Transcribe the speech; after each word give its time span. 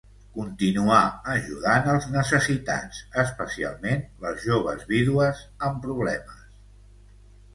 Continuà 0.35 0.99
ajudant 1.33 1.89
els 1.91 2.07
necessitats, 2.13 3.01
especialment 3.25 4.01
les 4.25 4.41
joves 4.47 4.87
vídues 4.93 5.43
amb 5.69 5.79
problemes. 5.87 6.43